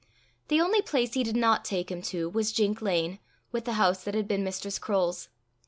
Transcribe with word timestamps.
The 0.47 0.59
only 0.59 0.81
place 0.81 1.13
he 1.13 1.21
did 1.23 1.35
not 1.35 1.63
take 1.63 1.91
him 1.91 2.01
to 2.09 2.27
was 2.27 2.51
Jink 2.51 2.81
Lane, 2.81 3.19
with 3.51 3.65
the 3.65 3.73
house 3.73 4.03
that 4.03 4.15
had 4.15 4.27
been 4.27 4.43
Mistress 4.43 4.79
Croale's. 4.79 5.29